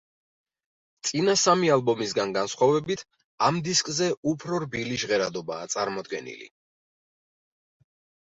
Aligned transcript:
წინა 1.07 1.33
სამი 1.41 1.67
ალბომისგან 1.73 2.31
განსხვავებით, 2.37 3.03
ამ 3.49 3.59
დისკზე 3.67 4.07
უფრო 4.33 4.61
რბილი 4.65 4.97
ჟღერადობაა 5.03 5.67
წარმოდგენილი. 5.77 6.49